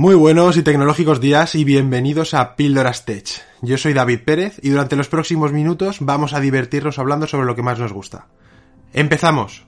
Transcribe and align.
Muy 0.00 0.14
buenos 0.14 0.56
y 0.56 0.62
tecnológicos 0.62 1.20
días 1.20 1.56
y 1.56 1.64
bienvenidos 1.64 2.32
a 2.32 2.54
Píldoras 2.54 3.04
Tech. 3.04 3.26
Yo 3.62 3.76
soy 3.78 3.94
David 3.94 4.20
Pérez 4.24 4.60
y 4.62 4.68
durante 4.68 4.94
los 4.94 5.08
próximos 5.08 5.52
minutos 5.52 5.96
vamos 5.98 6.34
a 6.34 6.40
divertirnos 6.40 7.00
hablando 7.00 7.26
sobre 7.26 7.46
lo 7.46 7.56
que 7.56 7.64
más 7.64 7.80
nos 7.80 7.92
gusta. 7.92 8.28
¡Empezamos! 8.92 9.66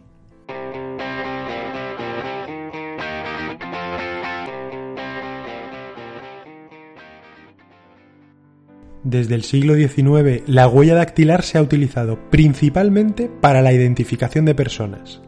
Desde 9.02 9.35
el 9.35 9.43
siglo 9.43 9.74
XIX, 9.74 10.44
la 10.46 10.68
huella 10.68 10.94
dactilar 10.94 11.43
se 11.43 11.58
ha 11.58 11.62
utilizado 11.62 12.21
principalmente 12.30 13.29
para 13.29 13.62
la 13.62 13.72
identificación 13.72 14.44
de 14.44 14.54
personas 14.54 15.22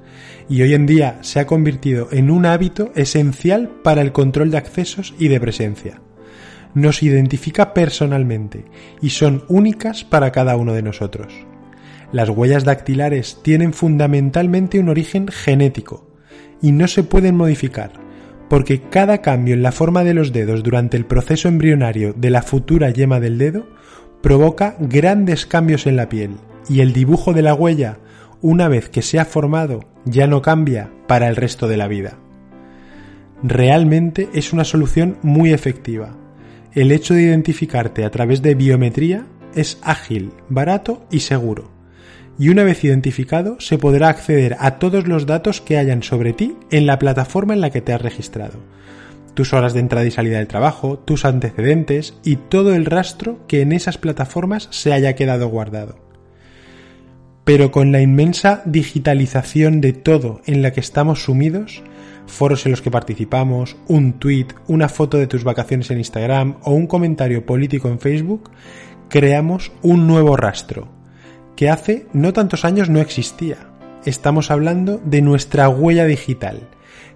y 0.49 0.63
hoy 0.63 0.75
en 0.75 0.87
día 0.87 1.19
se 1.23 1.41
ha 1.41 1.47
convertido 1.47 2.09
en 2.13 2.31
un 2.31 2.47
hábito 2.47 2.93
esencial 2.95 3.71
para 3.83 4.03
el 4.03 4.13
control 4.13 4.51
de 4.51 4.59
accesos 4.59 5.15
y 5.19 5.29
de 5.29 5.41
presencia. 5.41 6.01
Nos 6.75 7.03
identifica 7.03 7.75
personalmente 7.75 8.65
y 9.01 9.11
son 9.11 9.45
únicas 9.49 10.05
para 10.05 10.33
cada 10.33 10.57
uno 10.57 10.73
de 10.73 10.83
nosotros. 10.83 11.33
Las 12.13 12.29
huellas 12.29 12.65
dactilares 12.65 13.39
tienen 13.43 13.73
fundamentalmente 13.73 14.79
un 14.79 14.89
origen 14.89 15.29
genético 15.29 16.11
y 16.61 16.73
no 16.73 16.87
se 16.87 17.03
pueden 17.03 17.37
modificar, 17.37 17.93
porque 18.49 18.83
cada 18.83 19.23
cambio 19.23 19.55
en 19.55 19.63
la 19.63 19.73
forma 19.73 20.05
de 20.05 20.15
los 20.15 20.33
dedos 20.33 20.63
durante 20.63 20.97
el 20.97 21.07
proceso 21.07 21.49
embrionario 21.49 22.13
de 22.13 22.31
la 22.31 22.43
futura 22.43 22.91
yema 22.91 23.19
del 23.19 23.39
dedo 23.39 23.67
provoca 24.23 24.77
grandes 24.79 25.47
cambios 25.47 25.87
en 25.87 25.97
la 25.97 26.09
piel 26.09 26.37
y 26.69 26.81
el 26.81 26.93
dibujo 26.93 27.33
de 27.33 27.43
la 27.43 27.55
huella, 27.55 27.99
una 28.43 28.69
vez 28.69 28.91
que 28.91 29.01
se 29.01 29.19
ha 29.19 29.25
formado, 29.25 29.81
ya 30.05 30.27
no 30.27 30.43
cambia 30.43 30.91
para 31.07 31.29
el 31.29 31.37
resto 31.37 31.69
de 31.69 31.77
la 31.79 31.89
vida. 31.89 32.19
Realmente 33.43 34.29
es 34.35 34.53
una 34.53 34.65
solución 34.65 35.17
muy 35.23 35.53
efectiva. 35.53 36.17
El 36.75 36.93
hecho 36.93 37.15
de 37.15 37.23
identificarte 37.23 38.05
a 38.05 38.11
través 38.11 38.43
de 38.43 38.55
biometría 38.55 39.27
es 39.55 39.79
ágil, 39.83 40.33
barato 40.49 41.07
y 41.11 41.21
seguro 41.21 41.73
y 42.39 42.49
una 42.49 42.65
vez 42.65 42.83
identificado 42.85 43.57
se 43.61 43.79
podrá 43.79 44.09
acceder 44.09 44.57
a 44.59 44.79
todos 44.79 45.07
los 45.07 45.27
datos 45.27 45.61
que 45.61 45.79
hayan 45.79 46.03
sobre 46.03 46.33
ti 46.33 46.57
en 46.71 46.87
la 46.87 46.99
plataforma 46.99 47.55
en 47.55 47.61
la 47.61 47.71
que 47.71 47.81
te 47.81 47.93
has 47.93 48.03
registrado. 48.03 48.59
Tus 49.35 49.53
horas 49.53 49.73
de 49.73 49.81
entrada 49.81 50.07
y 50.07 50.11
salida 50.11 50.39
del 50.39 50.47
trabajo, 50.47 50.99
tus 50.99 51.25
antecedentes 51.25 52.15
y 52.25 52.37
todo 52.37 52.75
el 52.75 52.85
rastro 52.85 53.47
que 53.47 53.63
en 53.63 53.73
esas 53.73 53.97
plataformas 53.97 54.69
se 54.71 54.93
haya 54.93 55.15
quedado 55.15 55.49
guardado. 55.49 56.12
Pero 57.45 57.73
con 57.73 57.91
la 57.91 58.01
inmensa 58.01 58.63
digitalización 58.65 59.81
de 59.81 59.93
todo 59.93 60.41
en 60.47 60.63
la 60.63 60.73
que 60.73 60.81
estamos 60.81 61.25
sumidos, 61.25 61.83
foros 62.27 62.65
en 62.67 62.73
los 62.73 62.83
que 62.83 62.91
participamos, 62.91 63.77
un 63.89 64.15
tweet, 64.15 64.49
una 64.69 64.89
foto 64.89 65.19
de 65.19 65.27
tus 65.27 65.43
vacaciones 65.43 65.91
en 65.91 65.99
Instagram 65.99 66.57
o 66.63 66.73
un 66.73 66.87
comentario 66.87 67.45
político 67.45 67.89
en 67.89 67.99
Facebook, 67.99 68.51
creamos 69.09 69.73
un 69.83 70.07
nuevo 70.07 70.37
rastro, 70.37 70.89
que 71.57 71.69
hace 71.69 72.07
no 72.13 72.33
tantos 72.33 72.65
años 72.65 72.89
no 72.89 73.01
existía. 73.01 73.57
Estamos 74.05 74.51
hablando 74.51 75.01
de 75.05 75.21
nuestra 75.21 75.69
huella 75.69 76.07
digital, 76.07 76.69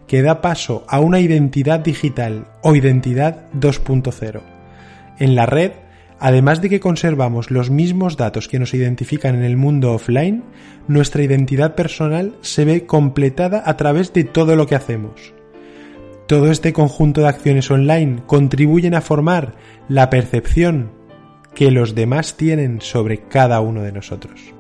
que 0.06 0.22
da 0.22 0.40
paso 0.40 0.84
a 0.88 1.00
una 1.00 1.20
identidad 1.20 1.80
digital 1.80 2.48
o 2.62 2.74
identidad 2.74 3.46
2.0. 3.54 4.40
En 5.18 5.34
la 5.34 5.46
red, 5.46 5.72
además 6.20 6.60
de 6.60 6.68
que 6.68 6.80
conservamos 6.80 7.50
los 7.50 7.70
mismos 7.70 8.16
datos 8.16 8.48
que 8.48 8.58
nos 8.58 8.74
identifican 8.74 9.34
en 9.34 9.44
el 9.44 9.56
mundo 9.56 9.92
offline, 9.92 10.44
nuestra 10.88 11.22
identidad 11.22 11.74
personal 11.74 12.36
se 12.40 12.64
ve 12.64 12.86
completada 12.86 13.62
a 13.66 13.76
través 13.76 14.12
de 14.12 14.24
todo 14.24 14.56
lo 14.56 14.66
que 14.66 14.74
hacemos. 14.74 15.34
Todo 16.26 16.50
este 16.50 16.72
conjunto 16.72 17.20
de 17.20 17.28
acciones 17.28 17.70
online 17.70 18.22
contribuyen 18.26 18.94
a 18.94 19.00
formar 19.00 19.54
la 19.88 20.10
percepción, 20.10 20.90
que 21.54 21.70
los 21.70 21.94
demás 21.94 22.36
tienen 22.36 22.80
sobre 22.80 23.22
cada 23.28 23.60
uno 23.60 23.82
de 23.82 23.92
nosotros. 23.92 24.54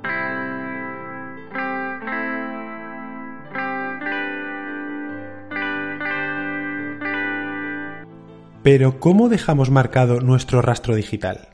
Pero 8.66 8.98
¿cómo 8.98 9.28
dejamos 9.28 9.70
marcado 9.70 10.20
nuestro 10.20 10.60
rastro 10.60 10.96
digital? 10.96 11.50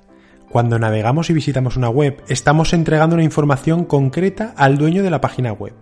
Cuando 0.49 0.78
navegamos 0.78 1.28
y 1.28 1.34
visitamos 1.34 1.77
una 1.77 1.91
web, 1.91 2.23
estamos 2.27 2.73
entregando 2.73 3.17
una 3.17 3.23
información 3.23 3.84
concreta 3.84 4.55
al 4.56 4.78
dueño 4.78 5.03
de 5.03 5.11
la 5.11 5.21
página 5.21 5.53
web. 5.53 5.75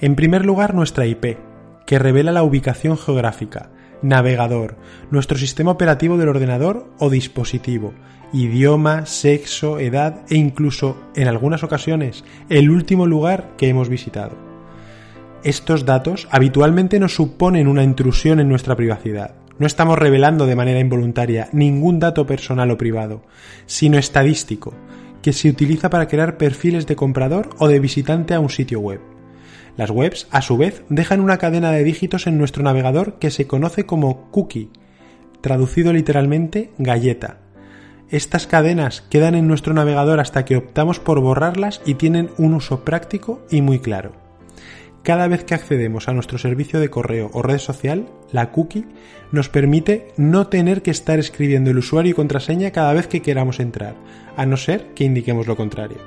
En 0.00 0.16
primer 0.16 0.44
lugar, 0.44 0.74
nuestra 0.74 1.06
IP, 1.06 1.38
que 1.86 2.00
revela 2.00 2.32
la 2.32 2.42
ubicación 2.42 2.98
geográfica, 2.98 3.70
navegador, 4.02 4.76
nuestro 5.12 5.38
sistema 5.38 5.70
operativo 5.70 6.18
del 6.18 6.30
ordenador 6.30 6.90
o 6.98 7.10
dispositivo, 7.10 7.94
idioma, 8.32 9.06
sexo, 9.06 9.78
edad 9.78 10.22
e 10.28 10.34
incluso, 10.34 10.96
en 11.14 11.28
algunas 11.28 11.62
ocasiones, 11.62 12.24
el 12.48 12.70
último 12.70 13.06
lugar 13.06 13.52
que 13.56 13.68
hemos 13.68 13.88
visitado. 13.88 14.36
Estos 15.44 15.84
datos 15.84 16.26
habitualmente 16.32 16.98
nos 16.98 17.14
suponen 17.14 17.68
una 17.68 17.84
intrusión 17.84 18.40
en 18.40 18.48
nuestra 18.48 18.74
privacidad. 18.74 19.45
No 19.58 19.66
estamos 19.66 19.98
revelando 19.98 20.46
de 20.46 20.56
manera 20.56 20.80
involuntaria 20.80 21.48
ningún 21.52 21.98
dato 21.98 22.26
personal 22.26 22.70
o 22.70 22.76
privado, 22.76 23.22
sino 23.64 23.96
estadístico, 23.96 24.74
que 25.22 25.32
se 25.32 25.48
utiliza 25.48 25.88
para 25.88 26.08
crear 26.08 26.36
perfiles 26.36 26.86
de 26.86 26.96
comprador 26.96 27.50
o 27.58 27.68
de 27.68 27.80
visitante 27.80 28.34
a 28.34 28.40
un 28.40 28.50
sitio 28.50 28.80
web. 28.80 29.00
Las 29.76 29.90
webs, 29.90 30.28
a 30.30 30.42
su 30.42 30.56
vez, 30.56 30.84
dejan 30.88 31.20
una 31.20 31.38
cadena 31.38 31.70
de 31.70 31.84
dígitos 31.84 32.26
en 32.26 32.38
nuestro 32.38 32.62
navegador 32.62 33.18
que 33.18 33.30
se 33.30 33.46
conoce 33.46 33.86
como 33.86 34.30
cookie, 34.30 34.70
traducido 35.40 35.92
literalmente 35.92 36.70
galleta. 36.78 37.38
Estas 38.08 38.46
cadenas 38.46 39.00
quedan 39.10 39.34
en 39.34 39.48
nuestro 39.48 39.74
navegador 39.74 40.20
hasta 40.20 40.44
que 40.44 40.56
optamos 40.56 41.00
por 41.00 41.20
borrarlas 41.20 41.80
y 41.84 41.94
tienen 41.94 42.30
un 42.38 42.54
uso 42.54 42.84
práctico 42.84 43.44
y 43.50 43.62
muy 43.62 43.78
claro. 43.78 44.25
Cada 45.06 45.28
vez 45.28 45.44
que 45.44 45.54
accedemos 45.54 46.08
a 46.08 46.12
nuestro 46.12 46.36
servicio 46.36 46.80
de 46.80 46.90
correo 46.90 47.30
o 47.32 47.40
red 47.40 47.58
social, 47.58 48.08
la 48.32 48.50
cookie 48.50 48.86
nos 49.30 49.48
permite 49.48 50.08
no 50.16 50.48
tener 50.48 50.82
que 50.82 50.90
estar 50.90 51.20
escribiendo 51.20 51.70
el 51.70 51.78
usuario 51.78 52.10
y 52.10 52.14
contraseña 52.14 52.72
cada 52.72 52.92
vez 52.92 53.06
que 53.06 53.22
queramos 53.22 53.60
entrar, 53.60 53.94
a 54.36 54.46
no 54.46 54.56
ser 54.56 54.94
que 54.96 55.04
indiquemos 55.04 55.46
lo 55.46 55.56
contrario 55.56 55.98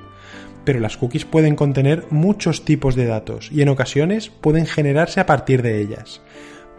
pero 0.65 0.81
las 0.81 0.97
cookies 0.97 1.25
pueden 1.25 1.55
contener 1.55 2.03
muchos 2.11 2.65
tipos 2.65 2.93
de 2.95 3.05
datos 3.05 3.49
y 3.51 3.61
en 3.61 3.69
ocasiones 3.69 4.29
pueden 4.29 4.67
generarse 4.67 5.19
a 5.19 5.25
partir 5.25 5.63
de 5.63 5.81
ellas. 5.81 6.21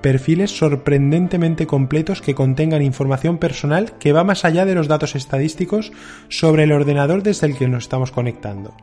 Perfiles 0.00 0.56
sorprendentemente 0.56 1.66
completos 1.66 2.22
que 2.22 2.34
contengan 2.34 2.82
información 2.82 3.36
personal 3.36 3.92
que 3.98 4.12
va 4.14 4.24
más 4.24 4.46
allá 4.46 4.64
de 4.64 4.74
los 4.74 4.88
datos 4.88 5.14
estadísticos 5.14 5.92
sobre 6.28 6.64
el 6.64 6.72
ordenador 6.72 7.22
desde 7.22 7.46
el 7.46 7.56
que 7.56 7.68
nos 7.68 7.84
estamos 7.84 8.10
conectando. 8.10 8.74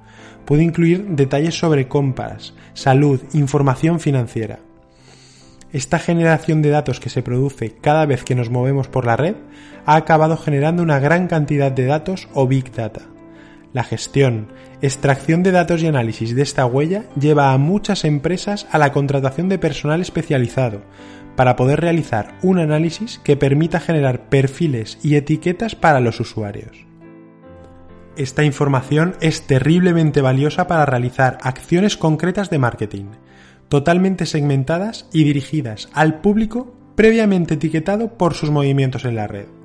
Puede 0.45 0.63
incluir 0.63 1.07
detalles 1.07 1.57
sobre 1.57 1.87
compras, 1.87 2.53
salud, 2.73 3.19
información 3.33 3.99
financiera. 3.99 4.59
Esta 5.73 5.99
generación 5.99 6.61
de 6.61 6.69
datos 6.69 6.99
que 6.99 7.09
se 7.09 7.23
produce 7.23 7.75
cada 7.81 8.05
vez 8.05 8.23
que 8.23 8.35
nos 8.35 8.49
movemos 8.49 8.87
por 8.87 9.05
la 9.05 9.17
red 9.17 9.35
ha 9.85 9.95
acabado 9.95 10.37
generando 10.37 10.83
una 10.83 10.99
gran 10.99 11.27
cantidad 11.27 11.71
de 11.71 11.85
datos 11.85 12.29
o 12.33 12.47
big 12.47 12.71
data. 12.71 13.01
La 13.73 13.83
gestión, 13.83 14.47
extracción 14.81 15.43
de 15.43 15.51
datos 15.51 15.83
y 15.83 15.87
análisis 15.87 16.35
de 16.35 16.41
esta 16.41 16.65
huella 16.65 17.03
lleva 17.19 17.51
a 17.51 17.57
muchas 17.57 18.05
empresas 18.05 18.67
a 18.71 18.77
la 18.77 18.91
contratación 18.91 19.49
de 19.49 19.59
personal 19.59 20.01
especializado 20.01 20.81
para 21.35 21.55
poder 21.55 21.81
realizar 21.81 22.37
un 22.41 22.59
análisis 22.59 23.19
que 23.23 23.37
permita 23.37 23.79
generar 23.79 24.29
perfiles 24.29 24.97
y 25.03 25.15
etiquetas 25.15 25.75
para 25.75 25.99
los 25.99 26.19
usuarios. 26.19 26.85
Esta 28.15 28.43
información 28.43 29.15
es 29.21 29.45
terriblemente 29.45 30.21
valiosa 30.21 30.65
para 30.67 30.85
realizar 30.87 31.37
acciones 31.41 31.97
concretas 31.97 32.49
de 32.49 32.57
marketing, 32.57 33.05
totalmente 33.69 34.25
segmentadas 34.25 35.07
y 35.13 35.23
dirigidas 35.23 35.89
al 35.93 36.21
público 36.21 36.75
previamente 36.95 37.55
etiquetado 37.55 38.17
por 38.17 38.33
sus 38.33 38.49
movimientos 38.49 39.05
en 39.05 39.15
la 39.15 39.27
red 39.27 39.56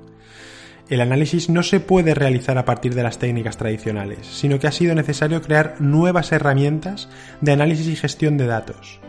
el 0.93 1.01
análisis 1.01 1.49
no 1.49 1.63
se 1.63 1.79
puede 1.79 2.13
realizar 2.13 2.57
a 2.57 2.65
partir 2.65 2.93
de 2.93 3.03
las 3.03 3.17
técnicas 3.17 3.57
tradicionales, 3.57 4.27
sino 4.27 4.59
que 4.59 4.67
ha 4.67 4.71
sido 4.71 4.93
necesario 4.93 5.41
crear 5.41 5.75
nuevas 5.79 6.31
herramientas 6.31 7.09
de 7.41 7.51
análisis 7.51 7.87
y 7.87 7.95
gestión 7.95 8.37
de 8.37 8.45
datos. 8.45 8.99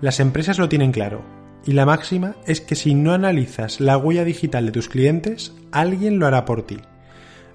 Las 0.00 0.20
empresas 0.20 0.58
lo 0.58 0.68
tienen 0.68 0.90
claro, 0.90 1.22
y 1.64 1.72
la 1.72 1.86
máxima 1.86 2.34
es 2.46 2.60
que 2.60 2.74
si 2.74 2.94
no 2.94 3.12
analizas 3.12 3.80
la 3.80 3.96
huella 3.96 4.24
digital 4.24 4.66
de 4.66 4.72
tus 4.72 4.88
clientes, 4.88 5.54
alguien 5.70 6.18
lo 6.18 6.26
hará 6.26 6.44
por 6.44 6.66
ti. 6.66 6.78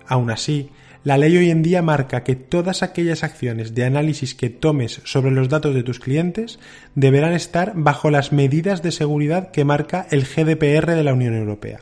Aún 0.07 0.31
así, 0.31 0.69
la 1.03 1.17
ley 1.17 1.35
hoy 1.35 1.49
en 1.49 1.63
día 1.63 1.81
marca 1.81 2.23
que 2.23 2.35
todas 2.35 2.83
aquellas 2.83 3.23
acciones 3.23 3.75
de 3.75 3.83
análisis 3.83 4.33
que 4.33 4.49
tomes 4.49 5.01
sobre 5.03 5.31
los 5.31 5.49
datos 5.49 5.75
de 5.75 5.83
tus 5.83 5.99
clientes 5.99 6.59
deberán 6.95 7.33
estar 7.33 7.73
bajo 7.75 8.11
las 8.11 8.31
medidas 8.31 8.81
de 8.81 8.91
seguridad 8.91 9.51
que 9.51 9.65
marca 9.65 10.07
el 10.09 10.23
GDPR 10.23 10.95
de 10.95 11.03
la 11.03 11.13
Unión 11.13 11.35
Europea. 11.35 11.81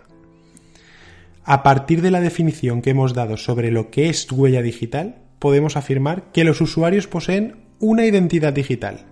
A 1.48 1.62
partir 1.62 2.02
de 2.02 2.10
la 2.10 2.22
definición 2.22 2.82
que 2.82 2.90
hemos 2.90 3.14
dado 3.14 3.38
sobre 3.38 3.70
lo 3.70 3.92
que 3.92 4.10
es 4.10 4.32
huella 4.32 4.64
digital, 4.64 5.18
podemos 5.38 5.78
afirmar 5.78 6.32
que 6.32 6.44
los 6.44 6.60
usuarios 6.60 7.06
poseen 7.06 7.58
una 7.80 8.04
identidad 8.04 8.52
digital. 8.52 9.06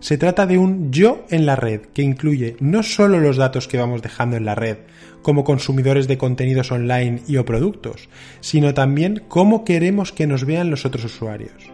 Se 0.00 0.16
trata 0.16 0.46
de 0.46 0.56
un 0.56 0.90
yo 0.90 1.26
en 1.28 1.44
la 1.44 1.54
red 1.54 1.82
que 1.92 2.00
incluye 2.00 2.56
no 2.60 2.82
solo 2.82 3.20
los 3.20 3.36
datos 3.36 3.68
que 3.68 3.76
vamos 3.76 4.00
dejando 4.00 4.36
en 4.36 4.46
la 4.46 4.54
red 4.54 4.78
como 5.20 5.44
consumidores 5.44 6.08
de 6.08 6.16
contenidos 6.16 6.72
online 6.72 7.20
y 7.28 7.36
o 7.36 7.44
productos, 7.44 8.08
sino 8.40 8.72
también 8.72 9.22
cómo 9.28 9.64
queremos 9.64 10.12
que 10.12 10.26
nos 10.26 10.46
vean 10.46 10.70
los 10.70 10.86
otros 10.86 11.04
usuarios. 11.04 11.70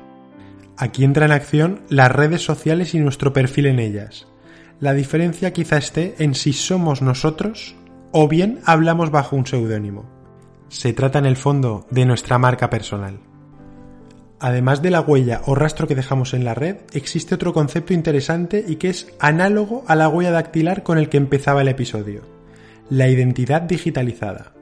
Aquí 0.76 1.04
entra 1.04 1.26
en 1.26 1.32
acción 1.32 1.80
las 1.88 2.10
redes 2.10 2.42
sociales 2.42 2.94
y 2.94 2.98
nuestro 2.98 3.32
perfil 3.32 3.66
en 3.66 3.78
ellas. 3.78 4.26
La 4.80 4.94
diferencia 4.94 5.52
quizá 5.52 5.76
esté 5.76 6.16
en 6.18 6.34
si 6.34 6.52
somos 6.52 7.02
nosotros 7.02 7.76
o 8.12 8.28
bien 8.28 8.60
hablamos 8.64 9.10
bajo 9.10 9.36
un 9.36 9.46
seudónimo. 9.46 10.04
Se 10.68 10.92
trata 10.92 11.18
en 11.18 11.26
el 11.26 11.36
fondo 11.36 11.86
de 11.90 12.06
nuestra 12.06 12.38
marca 12.38 12.70
personal. 12.70 13.18
Además 14.38 14.82
de 14.82 14.90
la 14.90 15.00
huella 15.00 15.40
o 15.46 15.54
rastro 15.54 15.86
que 15.86 15.94
dejamos 15.94 16.34
en 16.34 16.44
la 16.44 16.54
red, 16.54 16.76
existe 16.92 17.34
otro 17.34 17.52
concepto 17.52 17.94
interesante 17.94 18.64
y 18.66 18.76
que 18.76 18.88
es 18.88 19.12
análogo 19.20 19.84
a 19.86 19.94
la 19.94 20.08
huella 20.08 20.30
dactilar 20.30 20.82
con 20.82 20.98
el 20.98 21.08
que 21.08 21.16
empezaba 21.16 21.62
el 21.62 21.68
episodio, 21.68 22.22
la 22.90 23.08
identidad 23.08 23.62
digitalizada. 23.62 24.52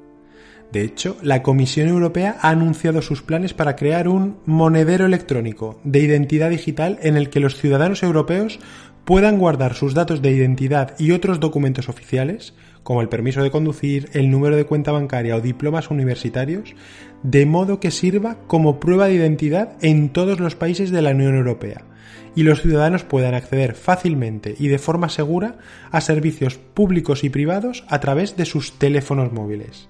De 0.73 0.83
hecho, 0.83 1.17
la 1.23 1.43
Comisión 1.43 1.89
Europea 1.89 2.37
ha 2.41 2.51
anunciado 2.51 3.03
sus 3.03 3.23
planes 3.23 3.55
para 3.55 3.75
crear 3.75 4.07
un 4.07 4.37
monedero 4.47 5.07
electrónico 5.07 5.81
de 5.83 6.01
identidad 6.01 6.51
digital 6.51 6.99
en 7.03 7.17
el 7.17 7.29
que 7.29 7.41
los 7.41 7.57
ciudadanos 7.57 8.03
europeos 8.05 8.61
puedan 9.11 9.41
guardar 9.41 9.75
sus 9.75 9.93
datos 9.93 10.23
de 10.23 10.31
identidad 10.31 10.95
y 10.97 11.11
otros 11.11 11.41
documentos 11.41 11.89
oficiales, 11.89 12.55
como 12.85 13.01
el 13.01 13.09
permiso 13.09 13.43
de 13.43 13.51
conducir, 13.51 14.09
el 14.13 14.31
número 14.31 14.55
de 14.55 14.67
cuenta 14.67 14.93
bancaria 14.93 15.35
o 15.35 15.41
diplomas 15.41 15.91
universitarios, 15.91 16.77
de 17.25 17.45
modo 17.45 17.81
que 17.81 17.91
sirva 17.91 18.37
como 18.47 18.79
prueba 18.79 19.07
de 19.07 19.15
identidad 19.15 19.73
en 19.83 20.11
todos 20.11 20.39
los 20.39 20.55
países 20.55 20.93
de 20.93 21.03
la 21.03 21.11
Unión 21.11 21.35
Europea 21.35 21.83
y 22.37 22.45
los 22.45 22.63
ciudadanos 22.63 23.03
puedan 23.03 23.35
acceder 23.35 23.75
fácilmente 23.75 24.55
y 24.57 24.69
de 24.69 24.79
forma 24.79 25.09
segura 25.09 25.59
a 25.91 26.01
servicios 26.01 26.59
públicos 26.59 27.25
y 27.25 27.31
privados 27.31 27.83
a 27.89 27.99
través 27.99 28.37
de 28.37 28.45
sus 28.45 28.79
teléfonos 28.79 29.33
móviles. 29.33 29.89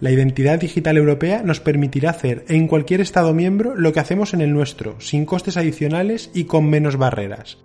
La 0.00 0.10
identidad 0.10 0.58
digital 0.58 0.96
europea 0.96 1.44
nos 1.44 1.60
permitirá 1.60 2.10
hacer 2.10 2.44
en 2.48 2.66
cualquier 2.66 3.02
Estado 3.02 3.34
miembro 3.34 3.76
lo 3.76 3.92
que 3.92 4.00
hacemos 4.00 4.34
en 4.34 4.40
el 4.40 4.52
nuestro, 4.52 5.00
sin 5.00 5.26
costes 5.26 5.56
adicionales 5.56 6.32
y 6.34 6.46
con 6.46 6.68
menos 6.68 6.96
barreras. 6.96 7.58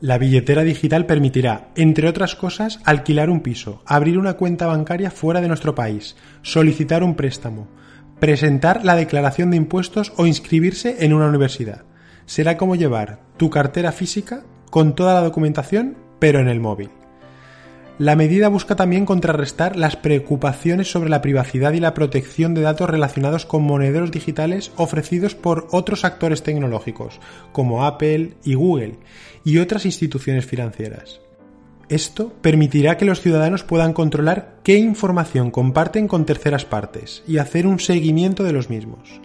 La 0.00 0.16
billetera 0.16 0.62
digital 0.62 1.06
permitirá, 1.06 1.70
entre 1.74 2.08
otras 2.08 2.36
cosas, 2.36 2.78
alquilar 2.84 3.30
un 3.30 3.40
piso, 3.40 3.82
abrir 3.84 4.16
una 4.16 4.34
cuenta 4.34 4.68
bancaria 4.68 5.10
fuera 5.10 5.40
de 5.40 5.48
nuestro 5.48 5.74
país, 5.74 6.14
solicitar 6.42 7.02
un 7.02 7.16
préstamo, 7.16 7.66
presentar 8.20 8.84
la 8.84 8.94
declaración 8.94 9.50
de 9.50 9.56
impuestos 9.56 10.12
o 10.16 10.26
inscribirse 10.26 11.04
en 11.04 11.12
una 11.12 11.26
universidad. 11.26 11.82
Será 12.26 12.56
como 12.56 12.76
llevar 12.76 13.18
tu 13.36 13.50
cartera 13.50 13.90
física 13.90 14.44
con 14.70 14.94
toda 14.94 15.14
la 15.14 15.22
documentación, 15.22 15.96
pero 16.20 16.38
en 16.38 16.46
el 16.46 16.60
móvil. 16.60 16.90
La 17.98 18.14
medida 18.14 18.46
busca 18.48 18.76
también 18.76 19.04
contrarrestar 19.04 19.74
las 19.74 19.96
preocupaciones 19.96 20.88
sobre 20.88 21.10
la 21.10 21.20
privacidad 21.20 21.72
y 21.72 21.80
la 21.80 21.94
protección 21.94 22.54
de 22.54 22.60
datos 22.60 22.88
relacionados 22.88 23.44
con 23.44 23.64
monederos 23.64 24.12
digitales 24.12 24.70
ofrecidos 24.76 25.34
por 25.34 25.66
otros 25.72 26.04
actores 26.04 26.44
tecnológicos, 26.44 27.18
como 27.50 27.84
Apple 27.84 28.34
y 28.44 28.54
Google, 28.54 28.98
y 29.44 29.58
otras 29.58 29.84
instituciones 29.84 30.46
financieras. 30.46 31.20
Esto 31.88 32.32
permitirá 32.40 32.96
que 32.96 33.04
los 33.04 33.20
ciudadanos 33.20 33.64
puedan 33.64 33.92
controlar 33.92 34.58
qué 34.62 34.76
información 34.76 35.50
comparten 35.50 36.06
con 36.06 36.24
terceras 36.24 36.64
partes 36.64 37.24
y 37.26 37.38
hacer 37.38 37.66
un 37.66 37.80
seguimiento 37.80 38.44
de 38.44 38.52
los 38.52 38.70
mismos. 38.70 39.20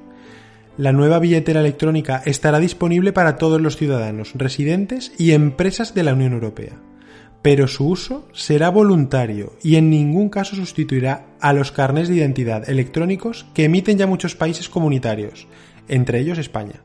La 0.78 0.94
nueva 0.94 1.20
billetera 1.20 1.60
electrónica 1.60 2.24
estará 2.25 2.60
disponible 2.60 3.14
para 3.14 3.38
todos 3.38 3.62
los 3.62 3.78
ciudadanos, 3.78 4.31
residentes 4.34 5.12
y 5.20 5.34
empresas 5.34 5.94
de 5.94 6.02
la 6.02 6.14
Unión 6.16 6.34
Europea 6.34 6.80
pero 7.44 7.68
su 7.68 7.90
uso 7.90 8.25
será 8.31 8.69
voluntario 8.69 9.54
y 9.62 9.75
en 9.75 9.90
ningún 9.90 10.30
caso 10.30 10.56
sustituirá 10.56 11.25
a 11.42 11.51
los 11.51 11.74
carnés 11.74 12.07
de 12.07 12.16
identidad 12.16 12.68
electrónicos 12.69 13.45
que 13.54 13.66
emiten 13.66 13.98
ya 13.98 14.07
muchos 14.07 14.34
países 14.34 14.69
comunitarios, 14.69 15.48
entre 15.90 16.22
ellos 16.22 16.38
España. 16.38 16.81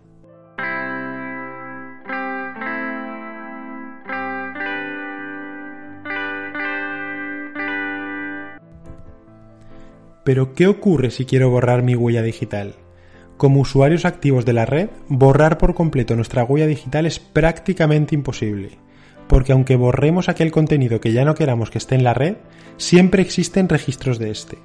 Pero, 10.24 10.54
¿qué 10.54 10.66
ocurre 10.66 11.10
si 11.10 11.24
quiero 11.24 11.48
borrar 11.48 11.82
mi 11.82 11.94
huella 11.94 12.20
digital? 12.20 12.74
Como 13.36 13.60
usuarios 13.60 14.04
activos 14.04 14.44
de 14.44 14.52
la 14.52 14.66
red, 14.66 14.90
borrar 15.08 15.56
por 15.56 15.74
completo 15.74 16.16
nuestra 16.16 16.42
huella 16.42 16.66
digital 16.66 17.06
es 17.06 17.20
prácticamente 17.20 18.16
imposible 18.16 18.87
porque 19.28 19.52
aunque 19.52 19.76
borremos 19.76 20.28
aquel 20.28 20.50
contenido 20.50 21.00
que 21.00 21.12
ya 21.12 21.24
no 21.24 21.34
queramos 21.34 21.70
que 21.70 21.78
esté 21.78 21.94
en 21.94 22.04
la 22.04 22.14
red, 22.14 22.36
siempre 22.76 23.22
existen 23.22 23.68
registros 23.68 24.18
de 24.18 24.30
este. 24.30 24.58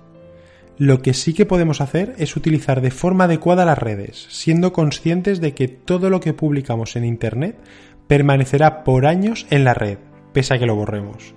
Lo 0.78 1.02
que 1.02 1.14
sí 1.14 1.34
que 1.34 1.46
podemos 1.46 1.82
hacer 1.82 2.16
es 2.18 2.36
utilizar 2.36 2.82
de 2.82 2.90
forma 2.90 3.26
adecuada 3.26 3.66
las 3.66 3.78
redes, 3.78 4.26
siendo 4.30 4.74
conscientes 4.74 5.40
de 5.40 5.54
que 5.54 5.68
todo 5.68 6.10
lo 6.10 6.20
que 6.20 6.34
publicamos 6.34 6.96
en 6.96 7.06
Internet 7.06 7.58
permanecerá 8.08 8.84
por 8.84 9.06
años 9.06 9.46
en 9.52 9.64
la 9.66 9.76
red, 9.76 10.00
pese 10.34 10.56
a 10.56 10.60
que 10.60 10.66
lo 10.66 10.76
borremos. 10.76 11.36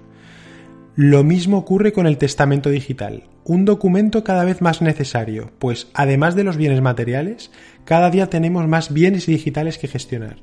Lo 0.94 1.22
mismo 1.22 1.58
ocurre 1.58 1.92
con 1.92 2.06
el 2.06 2.16
testamento 2.16 2.70
digital, 2.70 3.24
un 3.44 3.66
documento 3.66 4.24
cada 4.24 4.44
vez 4.44 4.62
más 4.62 4.80
necesario, 4.80 5.50
pues 5.58 5.88
además 5.92 6.34
de 6.34 6.44
los 6.44 6.56
bienes 6.56 6.80
materiales, 6.80 7.50
cada 7.84 8.10
día 8.10 8.30
tenemos 8.30 8.66
más 8.66 8.92
bienes 8.92 9.26
digitales 9.26 9.76
que 9.76 9.88
gestionar. 9.88 10.38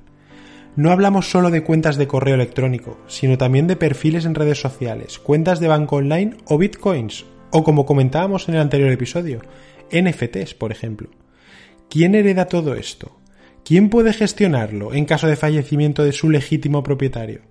No 0.76 0.92
hablamos 0.92 1.30
solo 1.30 1.52
de 1.52 1.62
cuentas 1.62 1.98
de 1.98 2.08
correo 2.08 2.34
electrónico, 2.34 2.98
sino 3.08 3.38
también 3.38 3.68
de 3.68 3.76
perfiles 3.76 4.26
en 4.26 4.34
redes 4.34 4.60
sociales, 4.60 5.20
cuentas 5.20 5.60
de 5.60 5.68
banco 5.68 5.98
online 5.98 6.38
o 6.46 6.58
bitcoins, 6.58 7.26
o 7.52 7.64
como 7.64 7.86
comentábamos 7.86 8.50
en 8.50 8.56
el 8.56 8.62
anterior 8.62 8.92
episodio, 8.92 9.42
NFTs, 9.92 10.56
por 10.56 10.72
ejemplo. 10.72 11.10
¿Quién 11.92 12.16
hereda 12.16 12.48
todo 12.48 12.74
esto? 12.74 13.20
¿Quién 13.64 13.90
puede 13.90 14.14
gestionarlo 14.14 14.96
en 14.96 15.06
caso 15.06 15.28
de 15.28 15.36
fallecimiento 15.36 16.04
de 16.04 16.12
su 16.12 16.32
legítimo 16.32 16.82
propietario? 16.82 17.42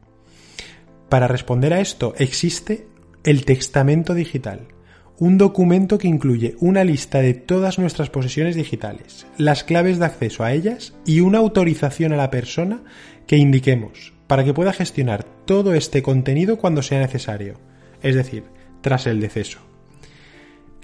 Para 1.08 1.28
responder 1.28 1.72
a 1.74 1.80
esto 1.80 2.14
existe 2.18 2.88
el 3.22 3.44
testamento 3.44 4.14
digital, 4.14 4.66
un 5.22 5.38
documento 5.38 5.98
que 5.98 6.08
incluye 6.08 6.56
una 6.58 6.82
lista 6.82 7.20
de 7.20 7.32
todas 7.32 7.78
nuestras 7.78 8.10
posesiones 8.10 8.56
digitales, 8.56 9.24
las 9.38 9.62
claves 9.62 10.00
de 10.00 10.06
acceso 10.06 10.42
a 10.42 10.52
ellas 10.52 10.94
y 11.06 11.20
una 11.20 11.38
autorización 11.38 12.12
a 12.12 12.16
la 12.16 12.28
persona 12.28 12.82
que 13.28 13.36
indiquemos 13.36 14.14
para 14.26 14.42
que 14.42 14.52
pueda 14.52 14.72
gestionar 14.72 15.22
todo 15.44 15.74
este 15.74 16.02
contenido 16.02 16.58
cuando 16.58 16.82
sea 16.82 16.98
necesario, 16.98 17.54
es 18.02 18.16
decir, 18.16 18.42
tras 18.80 19.06
el 19.06 19.20
deceso. 19.20 19.60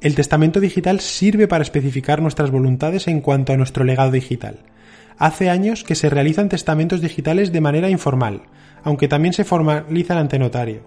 El 0.01 0.15
testamento 0.15 0.61
digital 0.61 1.01
sirve 1.01 1.49
para 1.49 1.65
especificar 1.65 2.23
nuestras 2.23 2.53
voluntades 2.53 3.09
en 3.09 3.21
cuanto 3.21 3.53
a 3.53 3.57
nuestro 3.57 3.83
legado 3.83 4.13
digital. 4.13 4.61
Hace 5.17 5.51
años 5.51 5.83
que 5.83 5.97
se 5.97 6.11
realizan 6.11 6.49
testamentos 6.49 7.01
digitales 7.01 7.51
de 7.51 7.61
manera 7.61 7.91
informal, 7.91 8.43
aunque 8.85 9.09
también 9.09 9.35
se 9.35 9.43
formalizan 9.43 10.17
ante 10.17 10.39
notario. 10.39 10.83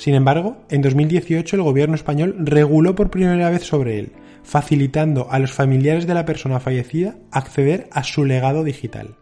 Sin 0.00 0.14
embargo, 0.14 0.56
en 0.70 0.80
2018 0.80 1.56
el 1.56 1.62
gobierno 1.62 1.94
español 1.94 2.34
reguló 2.38 2.94
por 2.94 3.10
primera 3.10 3.50
vez 3.50 3.64
sobre 3.64 3.98
él, 3.98 4.12
facilitando 4.42 5.30
a 5.30 5.38
los 5.38 5.52
familiares 5.52 6.06
de 6.06 6.14
la 6.14 6.24
persona 6.24 6.58
fallecida 6.58 7.16
acceder 7.30 7.86
a 7.92 8.02
su 8.02 8.24
legado 8.24 8.64
digital. 8.64 9.16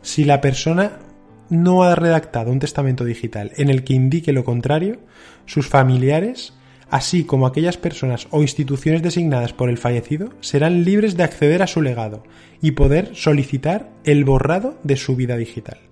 Si 0.00 0.22
la 0.22 0.40
persona 0.40 1.00
no 1.48 1.82
ha 1.82 1.96
redactado 1.96 2.52
un 2.52 2.60
testamento 2.60 3.04
digital 3.04 3.50
en 3.56 3.68
el 3.68 3.82
que 3.82 3.94
indique 3.94 4.32
lo 4.32 4.44
contrario, 4.44 5.00
sus 5.44 5.66
familiares, 5.66 6.54
así 6.88 7.24
como 7.24 7.48
aquellas 7.48 7.76
personas 7.76 8.28
o 8.30 8.42
instituciones 8.42 9.02
designadas 9.02 9.52
por 9.52 9.70
el 9.70 9.76
fallecido, 9.76 10.28
serán 10.40 10.84
libres 10.84 11.16
de 11.16 11.24
acceder 11.24 11.64
a 11.64 11.66
su 11.66 11.82
legado 11.82 12.22
y 12.62 12.70
poder 12.70 13.16
solicitar 13.16 13.90
el 14.04 14.24
borrado 14.24 14.78
de 14.84 14.94
su 14.94 15.16
vida 15.16 15.36
digital. 15.36 15.89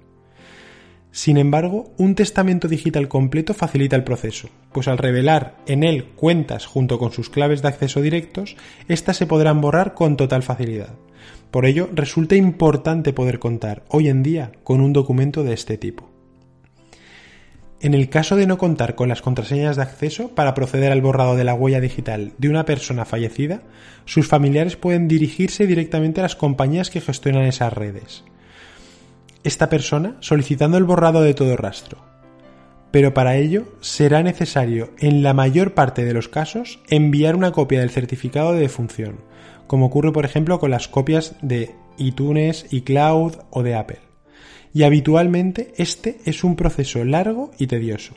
Sin 1.10 1.38
embargo, 1.38 1.92
un 1.96 2.14
testamento 2.14 2.68
digital 2.68 3.08
completo 3.08 3.54
facilita 3.54 3.96
el 3.96 4.04
proceso, 4.04 4.50
pues 4.72 4.88
al 4.88 4.98
revelar 4.98 5.56
en 5.66 5.82
él 5.82 6.04
cuentas 6.16 6.66
junto 6.66 6.98
con 6.98 7.12
sus 7.12 7.30
claves 7.30 7.62
de 7.62 7.68
acceso 7.68 8.02
directos, 8.02 8.56
éstas 8.88 9.16
se 9.16 9.26
podrán 9.26 9.60
borrar 9.60 9.94
con 9.94 10.16
total 10.16 10.42
facilidad. 10.42 10.94
Por 11.50 11.64
ello, 11.64 11.88
resulta 11.92 12.36
importante 12.36 13.12
poder 13.12 13.38
contar 13.38 13.84
hoy 13.88 14.08
en 14.08 14.22
día 14.22 14.52
con 14.64 14.80
un 14.80 14.92
documento 14.92 15.44
de 15.44 15.54
este 15.54 15.78
tipo. 15.78 16.10
En 17.80 17.94
el 17.94 18.10
caso 18.10 18.34
de 18.34 18.46
no 18.46 18.58
contar 18.58 18.96
con 18.96 19.08
las 19.08 19.22
contraseñas 19.22 19.76
de 19.76 19.82
acceso 19.82 20.34
para 20.34 20.52
proceder 20.52 20.90
al 20.90 21.00
borrado 21.00 21.36
de 21.36 21.44
la 21.44 21.54
huella 21.54 21.80
digital 21.80 22.32
de 22.36 22.48
una 22.48 22.64
persona 22.64 23.04
fallecida, 23.04 23.62
sus 24.04 24.26
familiares 24.26 24.76
pueden 24.76 25.06
dirigirse 25.06 25.66
directamente 25.66 26.20
a 26.20 26.24
las 26.24 26.34
compañías 26.34 26.90
que 26.90 27.00
gestionan 27.00 27.44
esas 27.44 27.72
redes. 27.72 28.24
Esta 29.48 29.70
persona 29.70 30.14
solicitando 30.20 30.76
el 30.76 30.84
borrado 30.84 31.22
de 31.22 31.32
todo 31.32 31.56
rastro. 31.56 32.04
Pero 32.90 33.14
para 33.14 33.36
ello 33.36 33.64
será 33.80 34.22
necesario, 34.22 34.90
en 34.98 35.22
la 35.22 35.32
mayor 35.32 35.72
parte 35.72 36.04
de 36.04 36.12
los 36.12 36.28
casos, 36.28 36.80
enviar 36.90 37.34
una 37.34 37.50
copia 37.50 37.80
del 37.80 37.88
certificado 37.88 38.52
de 38.52 38.60
defunción, 38.60 39.20
como 39.66 39.86
ocurre 39.86 40.12
por 40.12 40.26
ejemplo 40.26 40.58
con 40.58 40.70
las 40.70 40.86
copias 40.86 41.34
de 41.40 41.74
iTunes, 41.96 42.66
iCloud 42.70 43.36
o 43.48 43.62
de 43.62 43.74
Apple. 43.74 44.00
y 44.74 44.82
habitualmente 44.82 45.72
este 45.78 46.18
es 46.26 46.44
un 46.44 46.54
proceso 46.54 47.02
largo 47.02 47.50
y 47.58 47.68
tedioso. 47.68 48.12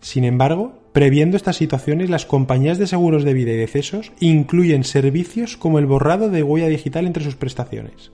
Sin 0.00 0.24
embargo, 0.24 0.80
previendo 0.92 1.36
estas 1.36 1.56
situaciones, 1.56 2.08
las 2.08 2.24
compañías 2.24 2.78
de 2.78 2.86
seguros 2.86 3.22
de 3.22 3.34
vida 3.34 3.52
y 3.52 3.56
decesos 3.56 4.12
incluyen 4.18 4.82
servicios 4.82 5.58
como 5.58 5.78
el 5.78 5.84
borrado 5.84 6.30
de 6.30 6.42
huella 6.42 6.68
digital 6.68 7.06
entre 7.06 7.22
sus 7.22 7.36
prestaciones. 7.36 8.12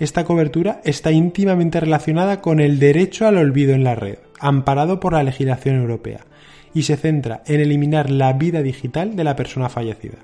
Esta 0.00 0.24
cobertura 0.24 0.80
está 0.82 1.12
íntimamente 1.12 1.78
relacionada 1.78 2.40
con 2.40 2.58
el 2.58 2.78
derecho 2.78 3.26
al 3.26 3.36
olvido 3.36 3.74
en 3.74 3.84
la 3.84 3.94
red, 3.94 4.16
amparado 4.38 4.98
por 4.98 5.12
la 5.12 5.22
legislación 5.22 5.76
europea, 5.76 6.20
y 6.72 6.84
se 6.84 6.96
centra 6.96 7.42
en 7.44 7.60
eliminar 7.60 8.08
la 8.08 8.32
vida 8.32 8.62
digital 8.62 9.14
de 9.14 9.24
la 9.24 9.36
persona 9.36 9.68
fallecida. 9.68 10.16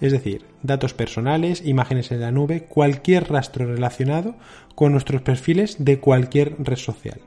Es 0.00 0.12
decir, 0.12 0.46
datos 0.62 0.94
personales, 0.94 1.62
imágenes 1.66 2.10
en 2.10 2.22
la 2.22 2.32
nube, 2.32 2.64
cualquier 2.64 3.30
rastro 3.30 3.66
relacionado 3.66 4.34
con 4.74 4.92
nuestros 4.92 5.20
perfiles 5.20 5.76
de 5.78 6.00
cualquier 6.00 6.54
red 6.58 6.76
social. 6.76 7.20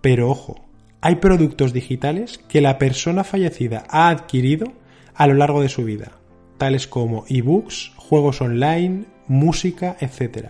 Pero 0.00 0.28
ojo, 0.28 0.66
hay 1.00 1.16
productos 1.16 1.72
digitales 1.72 2.38
que 2.48 2.60
la 2.60 2.78
persona 2.78 3.22
fallecida 3.22 3.84
ha 3.88 4.08
adquirido 4.08 4.72
a 5.14 5.28
lo 5.28 5.34
largo 5.34 5.62
de 5.62 5.68
su 5.68 5.84
vida, 5.84 6.10
tales 6.58 6.86
como 6.86 7.24
ebooks, 7.28 7.92
juegos 7.96 8.40
online, 8.40 9.04
música, 9.28 9.96
etc. 10.00 10.48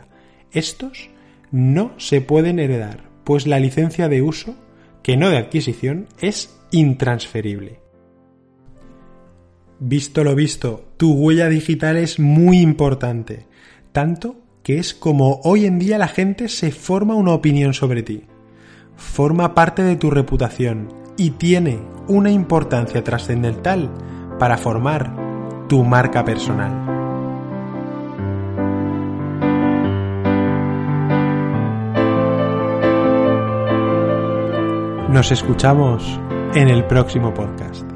Estos 0.52 1.10
no 1.50 1.92
se 1.98 2.20
pueden 2.20 2.58
heredar, 2.58 3.08
pues 3.24 3.46
la 3.46 3.58
licencia 3.58 4.08
de 4.08 4.22
uso, 4.22 4.54
que 5.02 5.16
no 5.16 5.30
de 5.30 5.38
adquisición, 5.38 6.06
es 6.20 6.58
intransferible. 6.70 7.80
Visto 9.78 10.24
lo 10.24 10.34
visto, 10.34 10.88
tu 10.96 11.12
huella 11.12 11.48
digital 11.48 11.96
es 11.96 12.18
muy 12.18 12.60
importante, 12.60 13.46
tanto 13.92 14.36
que 14.62 14.78
es 14.78 14.94
como 14.94 15.40
hoy 15.44 15.66
en 15.66 15.78
día 15.78 15.98
la 15.98 16.08
gente 16.08 16.48
se 16.48 16.72
forma 16.72 17.14
una 17.14 17.32
opinión 17.32 17.74
sobre 17.74 18.02
ti. 18.02 18.24
Forma 18.96 19.54
parte 19.54 19.82
de 19.82 19.96
tu 19.96 20.10
reputación 20.10 20.88
y 21.16 21.30
tiene 21.30 21.78
una 22.08 22.30
importancia 22.30 23.04
trascendental 23.04 23.90
para 24.38 24.56
formar 24.56 25.25
tu 25.68 25.84
marca 25.84 26.24
personal. 26.24 26.72
Nos 35.08 35.32
escuchamos 35.32 36.20
en 36.54 36.68
el 36.68 36.84
próximo 36.84 37.32
podcast. 37.32 37.95